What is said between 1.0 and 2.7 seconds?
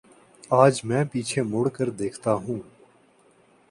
پیچھے مڑ کر دیکھتا ہوں۔